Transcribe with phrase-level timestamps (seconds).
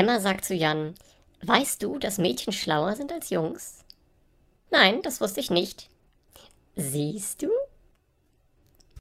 [0.00, 0.94] Emma sagt zu Jan,
[1.42, 3.84] weißt du, dass Mädchen schlauer sind als Jungs?
[4.70, 5.90] Nein, das wusste ich nicht.
[6.74, 7.50] Siehst du?